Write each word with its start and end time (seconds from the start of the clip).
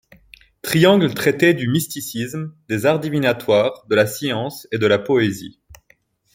Triangle 0.63 1.13
traitait 1.13 1.53
du 1.53 1.67
mysticisme, 1.67 2.55
des 2.69 2.87
arts 2.87 2.99
divinatoires, 3.01 3.85
de 3.87 3.93
la 3.93 4.07
science 4.07 4.67
et 4.71 4.79
de 4.79 4.87
la 4.87 4.97
poésie. 4.97 5.61